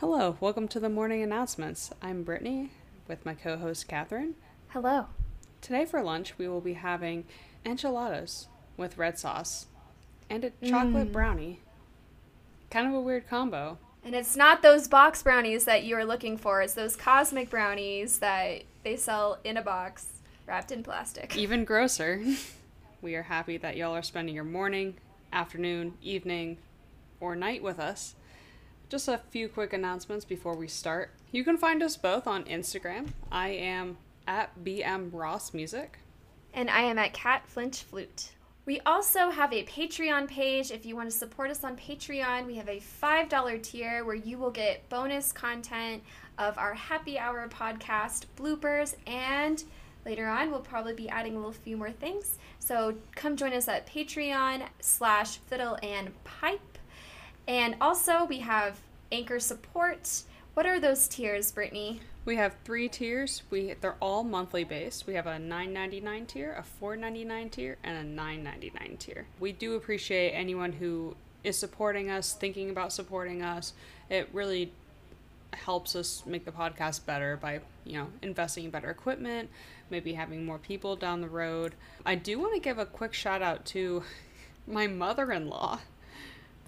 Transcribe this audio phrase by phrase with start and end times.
[0.00, 1.90] Hello, welcome to the morning announcements.
[2.00, 2.70] I'm Brittany
[3.06, 4.34] with my co host Catherine.
[4.68, 5.08] Hello.
[5.60, 7.26] Today for lunch, we will be having
[7.66, 9.66] enchiladas with red sauce
[10.30, 10.70] and a mm.
[10.70, 11.60] chocolate brownie.
[12.70, 13.76] Kind of a weird combo.
[14.02, 18.20] And it's not those box brownies that you are looking for, it's those cosmic brownies
[18.20, 20.06] that they sell in a box
[20.46, 21.36] wrapped in plastic.
[21.36, 22.24] Even grosser.
[23.02, 24.94] we are happy that y'all are spending your morning,
[25.30, 26.56] afternoon, evening,
[27.20, 28.14] or night with us.
[28.90, 31.12] Just a few quick announcements before we start.
[31.30, 33.10] You can find us both on Instagram.
[33.30, 36.00] I am at BM Ross Music.
[36.52, 38.32] And I am at Cat Flinch Flute.
[38.66, 40.72] We also have a Patreon page.
[40.72, 44.38] If you want to support us on Patreon, we have a $5 tier where you
[44.38, 46.02] will get bonus content
[46.36, 49.62] of our happy hour podcast bloopers and
[50.04, 52.38] later on we'll probably be adding a little few more things.
[52.58, 56.69] So come join us at Patreon slash fiddle and pipe.
[57.50, 58.78] And also we have
[59.10, 60.22] anchor support.
[60.54, 62.00] What are those tiers, Brittany?
[62.24, 63.42] We have three tiers.
[63.50, 65.08] We they're all monthly based.
[65.08, 68.44] We have a nine ninety nine tier, a four ninety nine tier, and a nine
[68.44, 69.26] ninety nine tier.
[69.40, 73.72] We do appreciate anyone who is supporting us, thinking about supporting us.
[74.08, 74.70] It really
[75.52, 79.50] helps us make the podcast better by you know investing in better equipment,
[79.90, 81.74] maybe having more people down the road.
[82.06, 84.04] I do want to give a quick shout out to
[84.68, 85.80] my mother in law,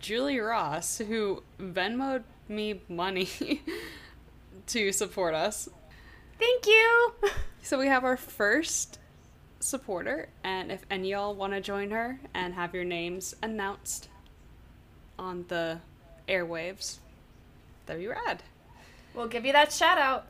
[0.02, 3.62] Julie Ross, who Venmoed me money.
[4.68, 5.68] to support us.
[6.38, 7.12] Thank you.
[7.64, 8.98] So we have our first
[9.60, 14.08] supporter, and if any y'all want to join her and have your names announced
[15.16, 15.78] on the
[16.26, 16.96] airwaves,
[17.86, 18.42] that'd be rad.
[19.14, 20.26] We'll give you that shout out.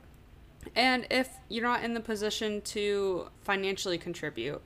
[0.77, 4.61] And if you're not in the position to financially contribute,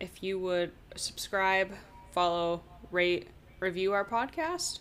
[0.00, 1.70] if you would subscribe,
[2.12, 3.28] follow, rate,
[3.60, 4.80] review our podcast,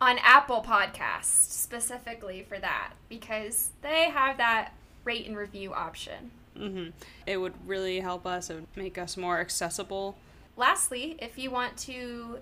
[0.00, 4.72] on Apple Podcasts specifically for that because they have that
[5.04, 6.30] rate and review option.
[6.56, 6.90] Mm-hmm.
[7.26, 8.50] It would really help us.
[8.50, 10.16] It would make us more accessible.
[10.56, 12.38] Lastly, if you want to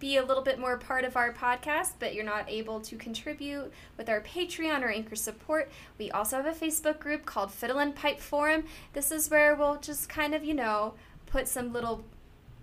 [0.00, 3.72] be a little bit more part of our podcast, but you're not able to contribute
[3.96, 7.94] with our Patreon or Anchor support, we also have a Facebook group called Fiddle and
[7.94, 8.64] Pipe Forum.
[8.92, 10.94] This is where we'll just kind of, you know,
[11.26, 12.04] put some little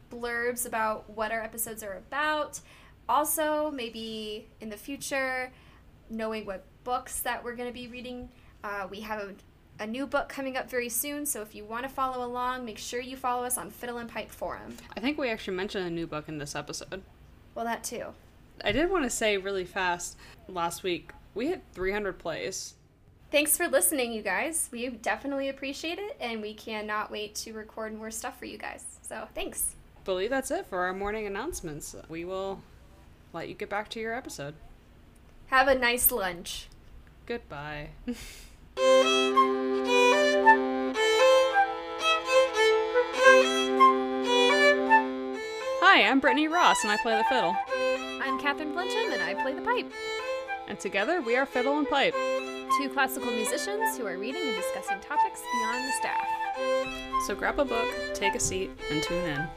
[0.10, 2.60] blurbs about what our episodes are about.
[3.08, 5.52] Also, maybe in the future,
[6.10, 8.30] knowing what books that we're going to be reading.
[8.64, 9.36] Uh, we have a
[9.80, 12.78] a new book coming up very soon, so if you want to follow along, make
[12.78, 14.78] sure you follow us on Fiddle and Pipe Forum.
[14.96, 17.02] I think we actually mentioned a new book in this episode.
[17.54, 18.06] Well, that too.
[18.64, 20.18] I did want to say really fast
[20.48, 22.76] last week, we hit 300 plays.
[23.32, 24.70] Thanks for listening, you guys.
[24.72, 28.86] We definitely appreciate it, and we cannot wait to record more stuff for you guys.
[29.02, 29.76] So, thanks.
[30.06, 31.96] I believe that's it for our morning announcements.
[32.08, 32.62] We will
[33.34, 34.54] let you get back to your episode.
[35.48, 36.68] Have a nice lunch.
[37.26, 37.90] Goodbye.
[45.82, 47.58] Hi, I'm Brittany Ross and I play the fiddle.
[48.22, 49.92] I'm Catherine Flinchum and I play the pipe.
[50.68, 52.14] And together we are Fiddle and Pipe.
[52.78, 56.28] Two classical musicians who are reading and discussing topics beyond the staff.
[57.26, 59.48] So grab a book, take a seat, and tune in.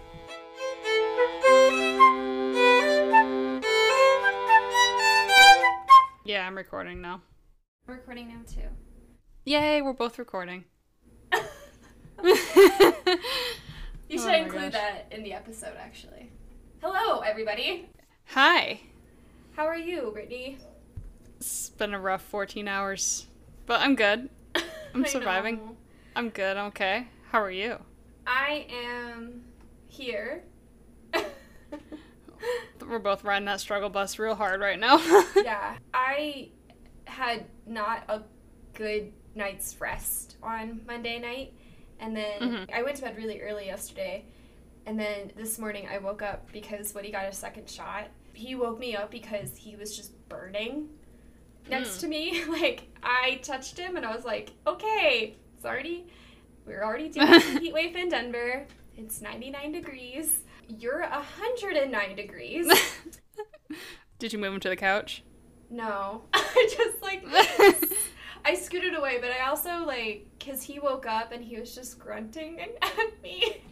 [6.58, 7.22] Recording now.
[7.86, 8.68] We're recording now too.
[9.44, 10.64] Yay, we're both recording.
[14.10, 14.80] You oh should Oh include gosh.
[14.80, 16.30] that in the episode, actually.
[16.80, 17.90] Hello, everybody.
[18.28, 18.80] Hi.
[19.54, 20.56] How are you, Brittany?
[21.36, 23.26] It's been a rough 14 hours,
[23.66, 24.30] but I'm good.
[24.94, 25.56] I'm surviving.
[25.58, 25.76] know.
[26.16, 26.56] I'm good.
[26.56, 27.08] I'm okay.
[27.30, 27.76] How are you?
[28.26, 29.44] I am
[29.88, 30.42] here.
[32.88, 34.96] We're both riding that struggle bus real hard right now.
[35.36, 36.48] yeah, I
[37.04, 38.22] had not a
[38.74, 41.52] good night's rest on Monday night,
[42.00, 42.72] and then Mhm.
[42.72, 44.24] I went to bed really early yesterday,
[44.86, 48.08] and then this morning I woke up because Woody got a second shot.
[48.32, 50.88] He woke me up because he was just burning
[51.68, 52.00] next Mm.
[52.00, 52.44] to me.
[52.48, 56.06] Like I touched him, and I was like, "Okay, it's already
[56.66, 58.66] we're already doing the heat wave in Denver.
[58.96, 60.40] It's 99 degrees.
[60.68, 62.70] You're 109 degrees."
[64.18, 65.22] Did you move him to the couch?
[65.70, 66.22] No.
[66.34, 67.24] I just like
[68.44, 71.98] I scooted away, but I also like cuz he woke up and he was just
[71.98, 73.62] grunting and at me.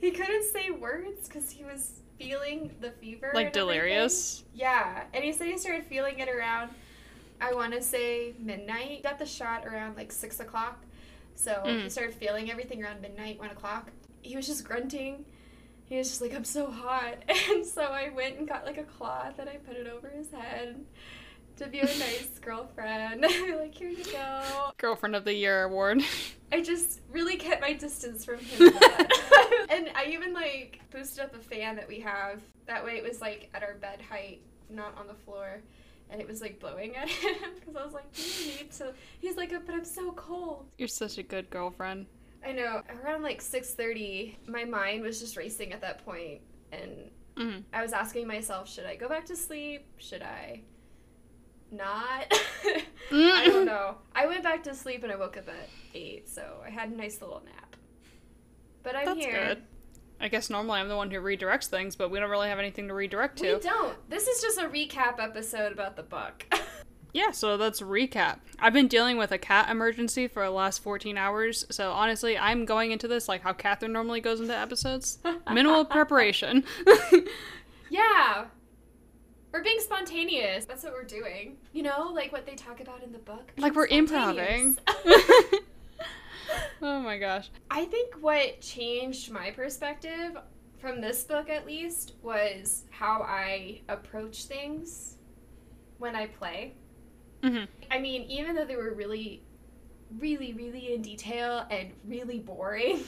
[0.00, 3.30] he couldn't say words cuz he was feeling the fever.
[3.34, 3.68] like and everything.
[3.68, 4.44] delirious?
[4.54, 6.70] Yeah, and he said he started feeling it around
[7.40, 9.02] I want to say midnight.
[9.02, 10.84] Got the shot around like six o'clock,
[11.36, 11.90] so he Mm.
[11.90, 13.90] started feeling everything around midnight, one o'clock.
[14.20, 15.24] He was just grunting.
[15.90, 17.16] He was just like, "I'm so hot,"
[17.50, 20.30] and so I went and got like a cloth and I put it over his
[20.30, 20.76] head
[21.56, 23.22] to be a nice girlfriend.
[23.58, 24.70] like, here you go.
[24.78, 26.00] Girlfriend of the Year award.
[26.52, 28.72] I just really kept my distance from him.
[29.68, 32.40] and I even like boosted up a fan that we have.
[32.66, 34.40] That way it was like at our bed height,
[34.70, 35.60] not on the floor.
[36.08, 38.94] And it was like blowing at him because I was like, "Do you need to?"
[39.20, 42.06] He's like, "But I'm so cold." You're such a good girlfriend.
[42.46, 42.82] I know.
[43.04, 46.40] Around like 6:30, my mind was just racing at that point,
[46.72, 47.64] and Mhm.
[47.72, 49.86] I was asking myself, should I go back to sleep?
[49.98, 50.62] Should I
[51.70, 52.28] not?
[52.30, 52.82] Mm.
[53.32, 53.98] I don't know.
[54.14, 56.96] I went back to sleep and I woke up at 8, so I had a
[56.96, 57.76] nice little nap.
[58.82, 59.44] But I'm That's here.
[59.46, 59.62] good.
[60.22, 62.88] I guess normally I'm the one who redirects things, but we don't really have anything
[62.88, 63.54] to redirect to.
[63.54, 63.96] We don't.
[64.10, 66.44] This is just a recap episode about the book.
[67.12, 68.38] Yeah, so let's recap.
[68.58, 72.64] I've been dealing with a cat emergency for the last 14 hours, so honestly, I'm
[72.64, 75.18] going into this like how Catherine normally goes into episodes.
[75.52, 76.64] Minimal preparation.
[77.90, 78.46] yeah.
[79.52, 80.64] We're being spontaneous.
[80.64, 81.56] That's what we're doing.
[81.72, 83.52] You know, like what they talk about in the book.
[83.56, 84.78] like we're improvising.
[86.82, 87.50] oh my gosh.
[87.70, 90.36] I think what changed my perspective
[90.78, 95.16] from this book at least was how I approach things
[95.98, 96.74] when I play.
[97.42, 99.42] Hmm I mean, even though they were really,
[100.18, 103.04] really, really in detail and really boring,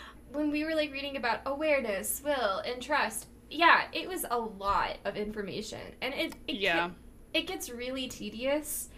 [0.32, 4.98] when we were like reading about awareness, will, and trust, yeah, it was a lot
[5.04, 6.70] of information, and it it, Yeah.
[6.70, 6.92] get-
[7.34, 8.88] it gets really tedious,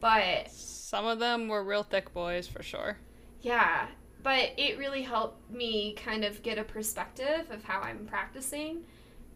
[0.00, 2.98] but Some of them were real thick boys for sure.
[3.40, 3.86] yeah,
[4.22, 8.84] but it really helped me kind of get a perspective of how I'm practicing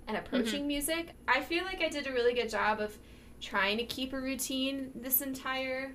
[0.08, 1.14] and approaching music.
[1.28, 2.98] I feel like I did a really good job of
[3.40, 5.92] trying to keep a routine this entire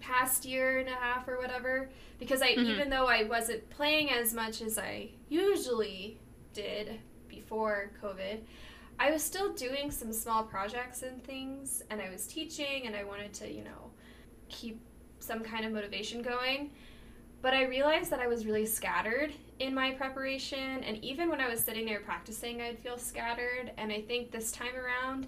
[0.00, 2.66] past year and a half or whatever because I Mhm.
[2.66, 6.18] even though I wasn't playing as much as I usually
[6.52, 8.40] did before COVID,
[8.98, 13.04] I was still doing some small projects and things and I was teaching and I
[13.04, 13.90] wanted to, you know,
[14.48, 14.80] keep
[15.18, 16.70] some kind of motivation going.
[17.42, 21.48] But I realized that I was really scattered in my preparation, and even when I
[21.48, 23.72] was sitting there practicing, I'd feel scattered.
[23.76, 25.26] And I think this time around,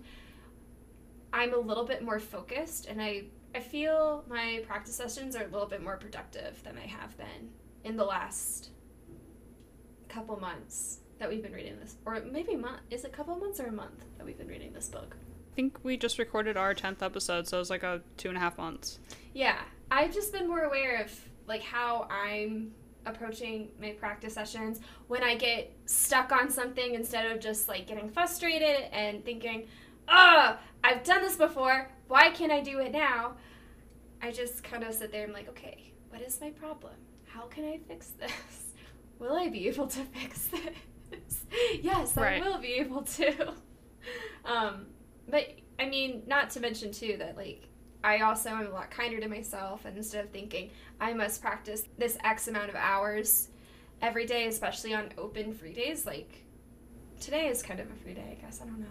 [1.33, 5.49] I'm a little bit more focused, and I, I feel my practice sessions are a
[5.49, 7.51] little bit more productive than I have been
[7.85, 8.71] in the last
[10.09, 11.97] couple months that we've been reading this.
[12.05, 12.81] Or maybe month.
[12.91, 15.17] Is it a couple months or a month that we've been reading this book?
[15.53, 18.37] I think we just recorded our 10th episode, so it was like a two and
[18.37, 19.01] a half months.
[19.35, 19.59] Yeah,
[19.91, 21.13] I've just been more aware of
[21.47, 22.73] like how I'm
[23.07, 28.09] approaching my practice sessions when I get stuck on something instead of just like getting
[28.09, 29.67] frustrated and thinking,
[30.07, 31.91] "Ah, I've done this before.
[32.09, 33.35] Why can't I do it now?"
[34.23, 36.95] I just kind of sit there and I'm like, "Okay, what is my problem?
[37.27, 38.33] How can I fix this?
[39.19, 40.49] Will I be able to fix
[41.11, 41.45] this?"
[41.83, 42.43] yes, Right.
[42.43, 43.55] I will be able to.
[44.45, 44.87] um,
[45.29, 47.69] but I mean, not to mention too that like
[48.03, 50.71] I also am a lot kinder to myself, and instead of thinking
[51.01, 53.49] I must practice this X amount of hours
[54.01, 56.45] every day, especially on open free days, like
[57.21, 58.61] today is kind of a free day, I guess.
[58.63, 58.87] I don't know.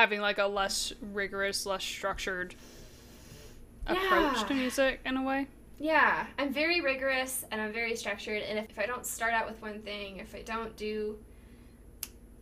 [0.00, 2.54] Having like a less rigorous, less structured
[3.86, 4.44] approach Yeah.
[4.48, 5.46] to music in a way.
[5.78, 9.46] Yeah, I'm very rigorous and I'm very structured, and if, if I don't start out
[9.46, 11.18] with one thing, if I don't do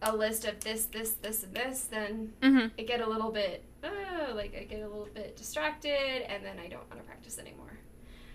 [0.03, 2.69] a list of this, this, this, and this, then Mm-hmm.
[2.79, 6.61] I get a little bit, uh, like I get a little bit distracted, and then
[6.61, 7.77] I don't want to practice anymore.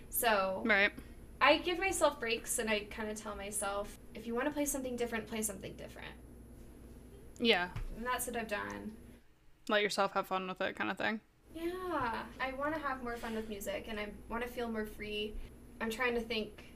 [0.09, 0.91] So Right.
[1.39, 4.65] I give myself breaks, and I kind of tell myself, if you want to play
[4.65, 6.11] something different, play something different.
[7.39, 7.69] Yeah.
[7.95, 8.91] And that's what I've done.
[9.69, 11.19] Let yourself have fun with it, kind of thing.
[11.55, 14.85] Yeah, I want to have more fun with music, and I want to feel more
[14.85, 15.35] free.
[15.79, 16.73] I'm trying to think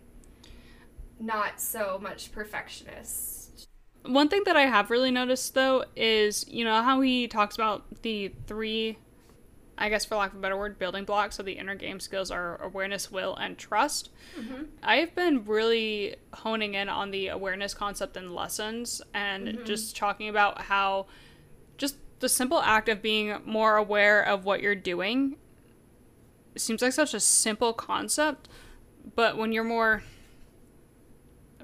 [1.20, 3.68] not so much perfectionist.
[4.06, 8.04] One thing that I have really noticed though is, you know, how he talks about
[8.04, 8.98] the three,
[9.78, 12.32] I guess for lack of a better word, building blocks of the inner game skills
[12.32, 14.12] are awareness, will, and trust.
[14.40, 14.64] Mm-hmm.
[14.84, 19.66] I've been really honing in on the awareness concept in lessons and Mhm.
[19.66, 21.08] just talking about how
[22.20, 25.36] the simple act of being more aware of what you're doing
[26.56, 28.50] seems like such a simple concept,
[29.16, 30.02] but when you're more,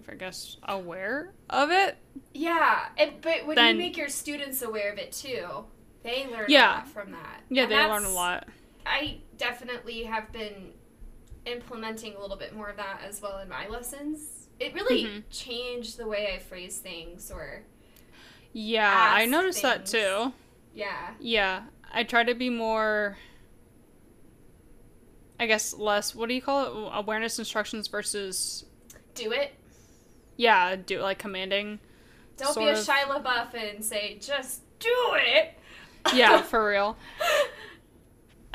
[0.10, 1.98] I guess, aware of it,
[2.34, 5.66] Yeah, and, but when Then- you make your students aware of it too,
[6.04, 6.76] they learn Yeah.
[6.76, 7.42] a lot from that.
[7.50, 8.48] yeah, And they learn a lot.
[8.86, 10.74] I definitely have been
[11.46, 14.48] implementing a little bit more of that as well in my lessons.
[14.60, 15.24] It really Mhm.
[15.32, 17.64] changed the way I phrase things, or
[18.52, 20.34] Yeah, I noticed that too.
[20.74, 21.64] Yeah, Yeah,
[21.94, 23.18] I try to be more.
[25.40, 26.14] I guess less.
[26.16, 26.92] What do you call it?
[26.94, 28.66] Awareness instructions versus
[29.16, 29.54] do it.
[30.38, 31.80] yeah, do like commanding.
[32.38, 35.54] Don't be a of- Shia LaBeouf and say just do it.
[36.14, 36.98] Yeah, for real.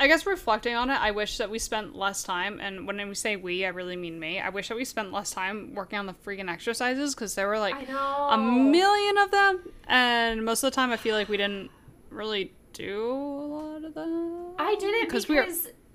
[0.01, 3.15] I guess reflecting on it, I wish that we spent less time, and when we
[3.15, 4.39] say we, I really mean me.
[4.39, 7.59] I wish that we spent less time working on the freaking exercises because there were
[7.59, 11.69] like a million of them, and most of the time I feel like we didn't
[12.09, 14.53] really do a lot of them.
[14.57, 15.47] I did it because we're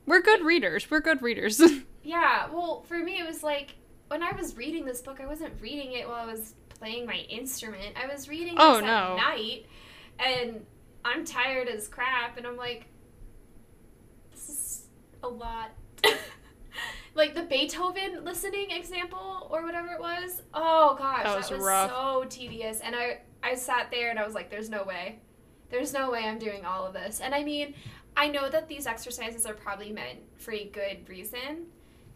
[0.07, 0.91] we're good readers.
[0.91, 1.61] We're good readers.
[2.03, 2.49] yeah.
[2.53, 3.75] Well, for me, it was like
[4.09, 7.17] when I was reading this book, I wasn't reading it while I was playing my
[7.29, 7.97] instrument.
[8.03, 9.17] I was reading Oh, this at no.
[9.17, 9.67] night,
[10.19, 10.65] and
[11.05, 12.87] I'm tired as crap, and I'm like,
[14.33, 14.87] this is
[15.23, 15.71] a lot.
[17.15, 20.43] like the Beethoven listening example or whatever it was.
[20.53, 21.91] Oh gosh, That that was was, rough.
[21.91, 22.81] so tedious.
[22.81, 25.21] And I I sat there and I was like, there's no way.
[25.75, 27.21] There's no way I'm doing all of this.
[27.21, 27.75] And I mean,
[28.17, 31.67] I know that these exercises are probably meant for a good reason.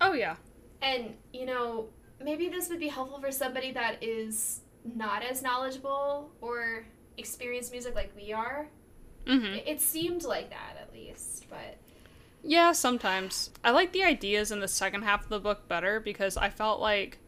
[0.00, 0.37] oh yeah.
[0.81, 1.88] And, you know,
[2.23, 4.61] maybe this would be helpful for somebody that is
[4.95, 6.87] not as knowledgeable or
[7.17, 8.69] experienced music like we are.
[9.27, 11.79] hmm It, it seemed like that at least, but
[12.45, 13.50] Yeah, sometimes.
[13.65, 16.79] I like the ideas in the second half of the book better because I felt
[16.81, 17.19] like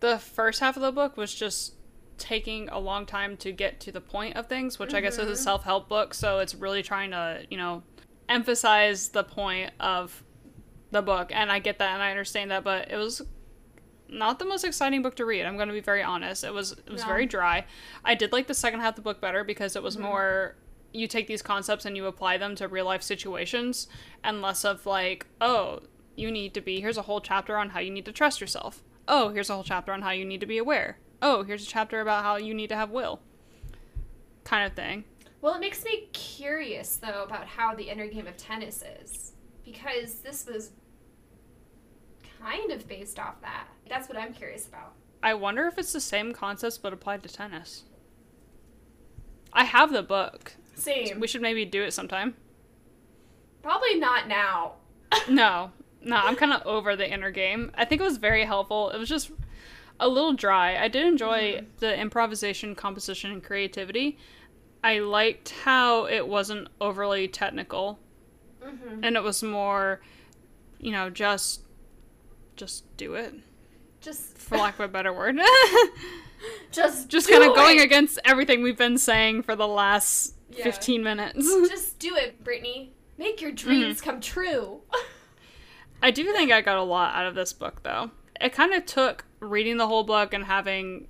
[0.00, 1.74] the first half of the book was just
[2.18, 5.28] taking a long time to get to the point of things, which I guess is
[5.28, 5.44] a Mhm.
[5.44, 7.82] self help book, so it's really trying to, you know,
[8.28, 10.22] emphasize the point of
[10.90, 11.30] the book.
[11.32, 13.22] And I get that and I understand that, but it was
[14.08, 15.44] not the most exciting book to read.
[15.44, 16.44] I'm going to be very honest.
[16.44, 17.08] It was it was No.
[17.08, 17.66] very dry.
[18.04, 20.00] I did like the second half of the book better because it was Mhm.
[20.02, 20.56] more
[20.92, 23.88] you take these concepts and you apply them to real life situations
[24.24, 25.80] and less of like, oh,
[26.14, 28.82] you need to be here's a whole chapter on how you need to trust yourself.
[29.08, 30.98] Oh, here's a whole chapter on how you need to be aware.
[31.22, 33.20] Oh, here's a chapter about how you need to have will.
[34.44, 35.04] Kind of thing.
[35.40, 39.32] Well, it makes me curious though about how the inner game of tennis is
[39.64, 40.70] because this was
[42.40, 43.68] kind of based off that.
[43.88, 44.92] That's what I'm curious about.
[45.22, 47.84] I wonder if it's the same concepts but applied to tennis.
[49.52, 50.52] I have the book.
[50.74, 51.18] Same.
[51.18, 52.34] We should maybe do it sometime.
[53.62, 54.74] Probably not now.
[55.28, 57.70] No, no, I'm kind of over the inner game.
[57.74, 58.90] I think it was very helpful.
[58.90, 59.30] It was just
[60.00, 60.76] a little dry.
[60.76, 61.66] I did enjoy Mhm.
[61.78, 64.18] the improvisation, composition, and creativity.
[64.84, 67.98] I liked how it wasn't overly technical,
[68.62, 70.00] hmm and it was more,
[70.78, 71.62] you know, just,
[72.56, 73.34] just do it,
[74.00, 75.36] Just for lack of a better word.
[76.70, 80.64] just just kind of going against everything we've been saying for the last Yeah.
[80.64, 81.44] 15 minutes.
[81.68, 82.92] Just do it, Brittany.
[83.18, 83.68] Make your Mm-hmm.
[83.68, 84.82] dreams come true.
[86.02, 88.10] I do think I got a lot out of this book, though.
[88.40, 91.08] It kind of took reading the whole book and having.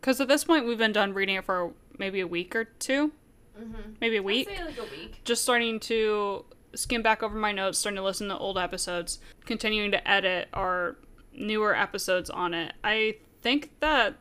[0.00, 3.12] Because at this point, we've been done reading it for maybe a week or two,
[3.58, 3.92] mm-hmm.
[4.00, 4.48] maybe a week.
[4.48, 5.20] Like a week.
[5.24, 6.44] Just starting to
[6.74, 10.96] skim back over my notes, starting to listen to old episodes, continuing to edit our
[11.32, 12.74] newer episodes on it.
[12.84, 14.14] I think that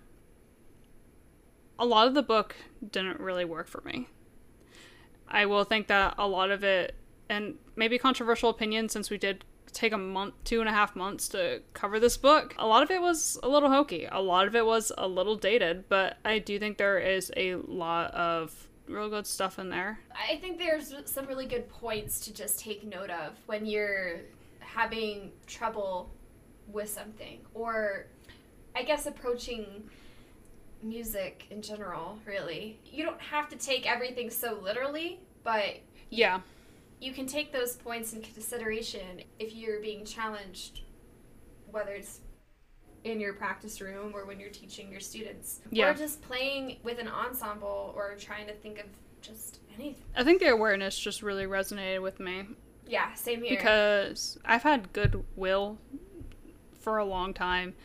[1.80, 2.56] a lot of the book
[2.92, 4.08] didn't really work for me.
[5.28, 6.96] I will think that a lot of it,
[7.30, 9.44] and maybe controversial opinion since we did
[9.78, 12.90] take a month, two and a half months to cover this book, a lot of
[12.90, 14.08] it was a little hokey.
[14.12, 17.56] A lot of it was a little dated, but I do think there is a
[17.56, 20.00] lot of real good stuff in there.
[20.12, 24.22] I think there's some really good points to just take note of when you're
[24.60, 26.10] having trouble
[26.68, 28.08] with something, or
[28.76, 29.84] I guess approaching
[30.82, 32.80] music in general, really.
[32.86, 35.78] You don't have to take everything so literally, but
[36.10, 36.42] Yeah.
[37.00, 40.82] You can take those points in consideration if you're being challenged,
[41.70, 42.22] whether it's
[43.04, 45.90] in your practice room or when you're teaching your students, Yeah.
[45.90, 48.86] or just playing with an ensemble or trying to think of
[49.22, 50.04] just anything.
[50.16, 52.48] I think the awareness just really resonated with me
[52.88, 53.56] Yeah, same here.
[53.58, 55.78] because I've had goodwill
[56.80, 57.76] for a long time,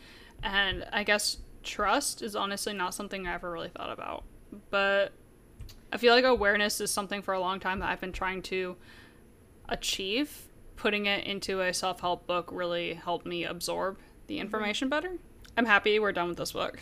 [0.41, 4.23] and I guess trust is honestly not something I ever really thought about.
[4.69, 5.13] But
[5.91, 8.75] I feel like awareness is something for a long time that I've been trying to
[9.73, 10.47] achieve.
[10.75, 14.41] Putting it into a self help book really helped me absorb the mm-hmm.
[14.41, 15.17] information better.
[15.57, 16.79] I'm happy we're done with this book.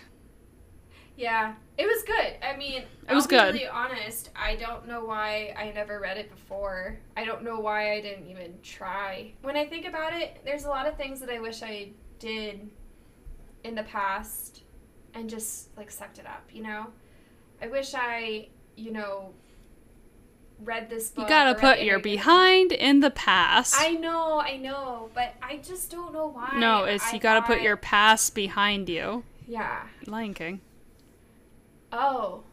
[1.17, 2.35] yeah, it was good.
[2.41, 3.53] I mean, It was good.
[3.53, 6.97] Be really honest, I don't know why I never read it before.
[7.17, 9.33] I don't know why I didn't even try.
[9.41, 12.69] When I think about it, there's a lot of things that I wish I did
[13.63, 14.63] in the past
[15.13, 16.87] and just like sucked it up, you know?
[17.61, 19.33] I wish I, you know,
[20.63, 21.23] read this book.
[21.23, 23.75] You gotta put your behind in the past.
[23.77, 26.57] I know, I know, but I just don't know why.
[26.57, 29.23] no, it's I you gotta put your past behind you.
[29.47, 29.83] Yeah.
[30.07, 30.61] Lion King.
[31.91, 32.43] Oh.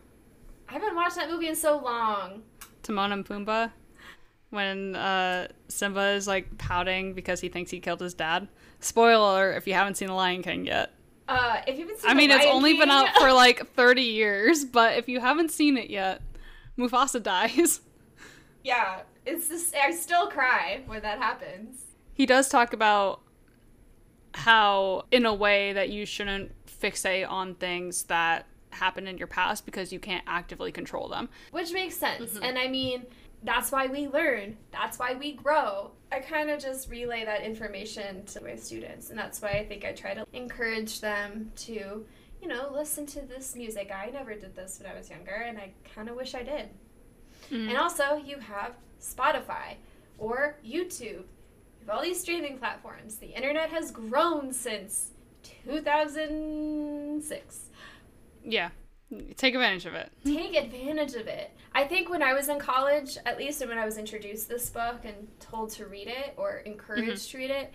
[0.69, 2.43] I haven't watched that movie in so long.
[2.83, 3.71] Timon and Pumbaa
[4.51, 8.49] when uh, Simba is like pouting because he thinks he killed his dad.
[8.81, 10.93] Spoiler if you haven't seen The Lion King yet.
[11.29, 13.75] Uh, if you haven't seen I mean, The it's Lion only been out for like
[13.75, 16.23] 30 years, but if you haven't seen it yet,
[16.79, 17.81] Mufasa dies.
[18.69, 21.81] yeah, it's just I still cry when that happens.
[22.13, 23.23] He does talk about
[24.35, 29.65] how, in a way, that you shouldn't fixate on things that happened in your past
[29.65, 31.31] because you can't actively control them.
[31.51, 32.35] Which makes sense.
[32.35, 32.45] Mm-hmm.
[32.45, 33.07] And I mean,
[33.43, 34.59] that's why we learn.
[34.71, 35.93] That's why we grow.
[36.13, 39.87] I kind of just relay that information to my students, and that's why I think
[39.87, 42.05] I try to encourage them to,
[42.43, 43.91] you know, listen to this music.
[43.91, 46.69] I never did this when I was younger, and I kind of wish I did.
[47.51, 47.69] Mm-hmm.
[47.69, 49.77] And also, you have Spotify
[50.19, 51.01] or YouTube.
[51.01, 51.25] You
[51.87, 53.17] have all these streaming platforms.
[53.17, 55.13] The internet has grown since
[55.65, 57.61] 2006.
[58.45, 58.69] Yeah.
[59.37, 60.13] Take advantage of it.
[60.25, 61.51] Take advantage of it.
[61.73, 64.69] I think when I was in college, at least when I was introduced to this
[64.69, 67.31] book and told to read it or encouraged mm-hmm.
[67.31, 67.73] to read it,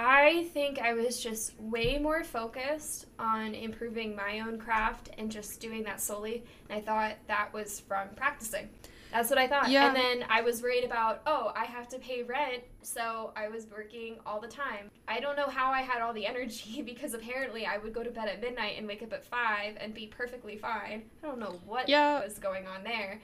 [0.00, 5.58] I think I was just way more focused on improving my own craft and just
[5.58, 6.44] doing that solely.
[6.70, 8.68] And I thought that was from practicing.
[9.10, 9.70] That's what I thought.
[9.70, 9.88] Yeah.
[9.88, 13.66] And then I was worried about, oh, I have to pay rent, so I was
[13.66, 14.88] working all the time.
[15.08, 18.10] I don't know how I had all the energy because apparently I would go to
[18.10, 21.02] bed at midnight and wake up at 5 and be perfectly fine.
[21.24, 22.22] I don't know what yeah.
[22.22, 23.20] was going on there.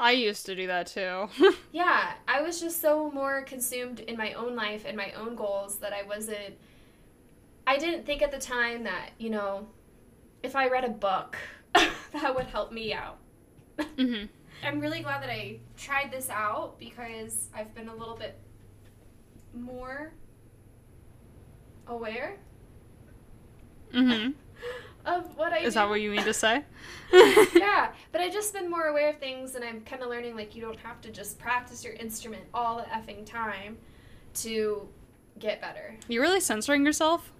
[0.00, 1.28] I used to do that too.
[1.72, 5.76] yeah, I was just so more consumed in my own life and my own goals
[5.80, 6.56] that I wasn't
[7.66, 9.68] I didn't think at the time that, you know,
[10.42, 11.36] if I read a book,
[11.74, 13.18] that would help me out.
[13.96, 14.24] hmm
[14.64, 18.38] I'm really glad that I tried this out because I've been a little bit
[19.54, 20.12] more
[21.86, 22.36] aware
[23.92, 24.30] mm-hmm.
[25.06, 25.80] Of what I Is do.
[25.80, 26.64] that what you mean to say?
[27.12, 30.54] yeah, but I've just been more aware of things and I'm kind of learning like
[30.54, 33.78] you don't have to just practice your instrument all the effing time
[34.34, 34.88] to
[35.38, 35.96] get better.
[36.08, 37.32] You're really censoring yourself?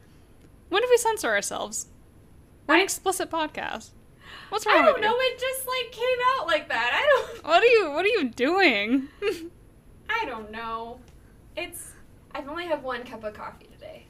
[0.70, 1.86] When do we censor ourselves?
[2.66, 3.90] We're an explicit podcast.
[4.48, 4.76] What's wrong?
[4.76, 5.16] With I don't know.
[5.18, 6.90] It just like came out like that.
[6.94, 7.44] I don't.
[7.50, 7.90] What are you?
[7.90, 9.08] What are you doing?
[10.08, 11.00] I don't know.
[11.56, 11.92] It's.
[12.32, 14.06] I've only had one cup of coffee today.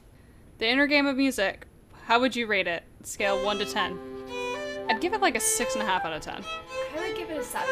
[0.59, 1.65] The inner game of music.
[2.11, 2.83] How would you rate it?
[3.03, 3.97] Scale one to ten.
[4.89, 6.43] I'd give it like a six and a half out of ten.
[6.43, 7.69] I would give it a seven.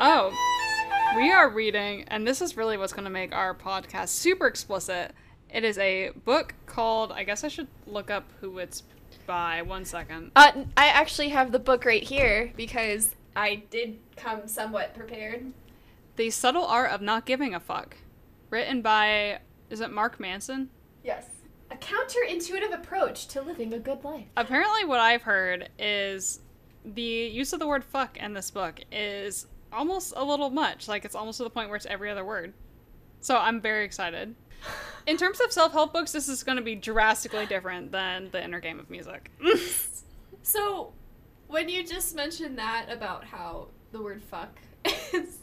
[0.00, 0.32] Oh,
[1.16, 5.16] we are reading, and this is really what's going to make our podcast super explicit.
[5.52, 8.84] It is a book called, I guess I should look up who it's
[9.28, 9.62] by.
[9.62, 10.32] One second.
[10.34, 15.52] Uh, I actually have the book right here because I did come somewhat prepared.
[16.16, 17.98] The Subtle Art of Not Giving a Fuck.
[18.50, 19.38] Written by,
[19.70, 20.70] is it Mark Manson?
[21.04, 21.26] Yes.
[21.70, 24.24] A counterintuitive approach to living a good life.
[24.36, 26.40] Apparently, what I've heard is
[26.84, 30.88] the use of the word fuck in this book is almost a little much.
[30.88, 32.54] Like it's almost to the point where it's every other word.
[33.20, 34.34] So I'm very excited.
[35.06, 38.42] In terms of self help books, this is going to be drastically different than the
[38.42, 39.30] inner game of music.
[40.42, 40.92] so,
[41.46, 44.58] when you just mentioned that about how the word fuck
[45.14, 45.38] is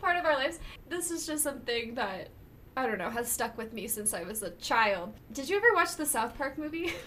[0.00, 2.28] part of our lives, this is just something that
[2.76, 5.14] I don't know has stuck with me since I was a child.
[5.32, 6.92] Did you ever watch the South Park movie?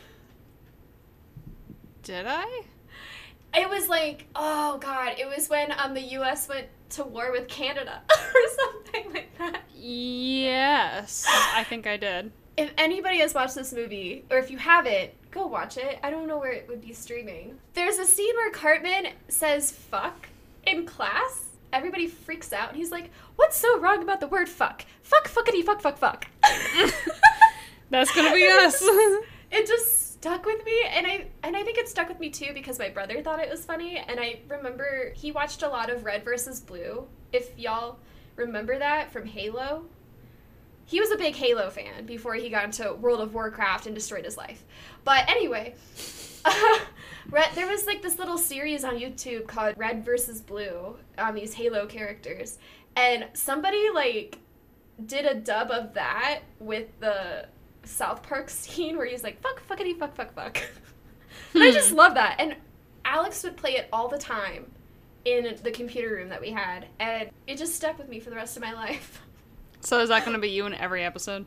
[2.03, 2.63] Did I?
[3.53, 6.47] It was like, oh god, it was when um the U.S.
[6.47, 9.61] went to war with Canada or something like that.
[9.75, 12.31] Yes, I think I did.
[12.57, 15.99] If anybody has watched this movie, or if you haven't, go watch it.
[16.03, 17.57] I don't know where it would be streaming.
[17.73, 20.29] There's a scene where Cartman says "fuck"
[20.65, 21.45] in class.
[21.73, 24.85] Everybody freaks out, and he's like, "What's so wrong about the word fuck?
[25.01, 26.27] Fuck, fuckity, fuck, fuck, fuck."
[27.89, 28.81] That's gonna be us.
[29.51, 32.51] it just stuck with me and I and I think it stuck with me too
[32.53, 36.05] because my brother thought it was funny and I remember he watched a lot of
[36.05, 37.07] Red versus Blue.
[37.33, 37.97] If y'all
[38.35, 39.85] remember that from Halo.
[40.85, 44.25] He was a big Halo fan before he got into World of Warcraft and destroyed
[44.25, 44.63] his life.
[45.03, 45.73] But anyway,
[47.31, 51.53] Red, there was like this little series on YouTube called Red versus Blue on these
[51.55, 52.59] Halo characters.
[52.95, 54.37] And somebody like
[55.03, 57.47] did a dub of that with the
[57.83, 60.57] South Park scene where he's like, fuck, fuckity, fuck, fuck, fuck.
[61.53, 61.97] and I just hmm.
[61.97, 62.35] love that.
[62.39, 62.55] And
[63.05, 64.71] Alex would play it all the time
[65.25, 66.87] in the computer room that we had.
[66.99, 69.21] And it just stuck with me for the rest of my life.
[69.81, 71.45] So is that going to be you in every episode?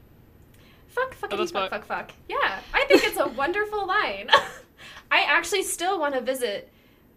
[0.88, 2.12] Fuck, fuckity, fuck, fuck, fuck.
[2.28, 4.30] Yeah, I think it's a wonderful line.
[5.10, 6.72] I actually still want to visit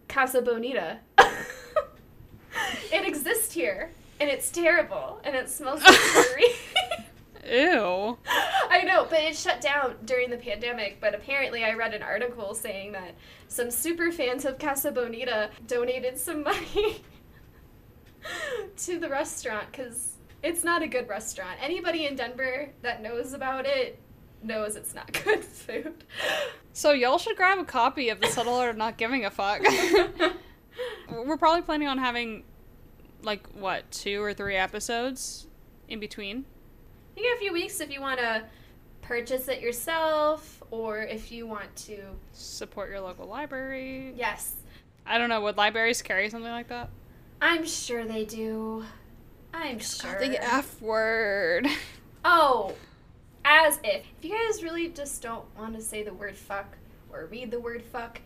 [0.08, 0.98] Casa Bonita.
[2.92, 5.96] it exists here, and it's terrible, and it smells like.
[7.50, 8.18] Ew.
[8.70, 11.00] I know, but it shut down during the pandemic.
[11.00, 13.14] But apparently, I read an article saying that
[13.48, 17.02] some super fans of Casa Bonita donated some money
[18.76, 21.58] to the restaurant because It's not a good restaurant.
[21.60, 23.98] Anybody in Denver that knows about it
[24.42, 26.04] knows it's not good food.
[26.72, 29.62] So y'all should grab a copy of The Subtle Art of Not Giving a Fuck.
[31.10, 32.44] We're probably planning on having
[33.22, 35.48] like what, two or three episodes
[35.88, 36.44] in between.
[37.18, 38.44] You get a few weeks if you want to
[39.02, 41.98] purchase it yourself or if you want to.
[42.32, 44.12] Support your local library.
[44.14, 44.54] Yes,
[45.04, 46.90] I don't know, would libraries carry something like that?
[47.42, 48.84] I'm sure they do.
[49.52, 50.20] I'm sure.
[50.20, 51.66] The F word.
[52.24, 52.74] Oh,
[53.44, 54.04] as if.
[54.18, 56.76] If you guys really just don't want to say the word fuck
[57.10, 58.20] or read the word fuck,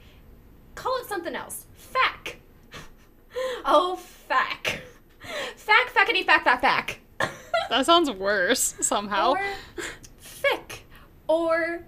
[0.75, 1.67] call it something else.
[1.75, 2.39] Fack.
[3.65, 4.81] oh, fack.
[5.57, 7.02] Fack, fackety, fack, fack, fack.
[7.73, 9.31] That sounds worse somehow.
[9.31, 9.41] Or
[10.21, 10.85] thick.
[11.27, 11.83] Or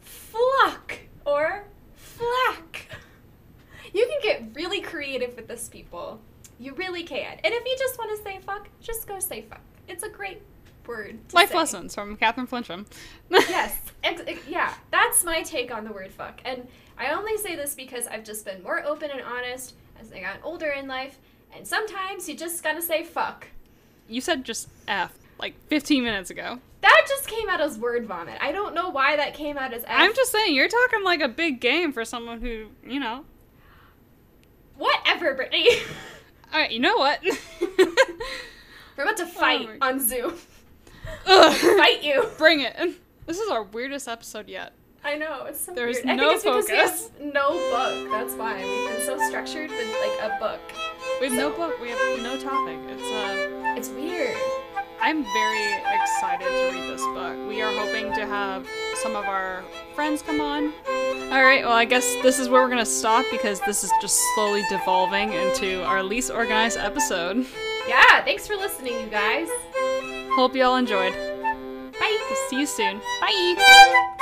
[0.00, 0.96] fluck.
[1.26, 1.64] Or
[1.96, 2.86] flack.
[3.92, 6.20] You can get really creative with this, people.
[6.60, 7.40] You really can.
[7.42, 9.58] And if you just want to say fuck, just go say fuck.
[9.88, 10.40] It's a great
[10.86, 11.18] word.
[11.32, 11.56] Life say.
[11.56, 12.86] lessons from Catherine Flinchum.
[13.28, 16.42] yes, ex- ex- yeah, that's my take on the word fuck.
[16.44, 20.20] And I only say this because I've just been more open and honest as I
[20.20, 21.18] got older in life.
[21.52, 23.48] And sometimes you just gotta say fuck.
[24.08, 26.58] You said just F like 15 minutes ago.
[26.82, 28.36] That just came out as word vomit.
[28.40, 29.90] I don't know why that came out as F.
[29.90, 33.24] I'm just saying, you're talking like a big game for someone who, you know.
[34.76, 35.68] Whatever, Brittany.
[36.52, 37.20] Alright, you know what?
[38.96, 40.34] We're about to fight my- on Zoom.
[41.24, 42.28] Fight you.
[42.38, 42.76] Bring it.
[43.26, 44.72] This is our weirdest episode yet.
[45.02, 46.08] I know, it's so There's weird.
[46.08, 47.10] I no think it's because we focus.
[47.18, 48.10] have no book.
[48.10, 48.56] That's why.
[48.56, 50.60] We've been so structured with like a book.
[51.20, 52.78] We have no book, we have no topic.
[52.88, 54.36] It's uh It's weird.
[55.04, 57.36] I'm very excited to read this book.
[57.46, 58.66] We are hoping to have
[59.02, 59.62] some of our
[59.94, 60.72] friends come on.
[61.30, 64.64] Alright, well, I guess this is where we're gonna stop because this is just slowly
[64.70, 67.46] devolving into our least organized episode.
[67.86, 69.48] Yeah, thanks for listening, you guys.
[70.36, 71.12] Hope y'all enjoyed.
[72.00, 72.18] Bye.
[72.30, 72.98] We'll see you soon.
[73.20, 74.13] Bye!